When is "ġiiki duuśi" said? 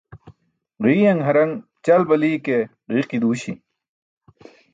2.93-3.53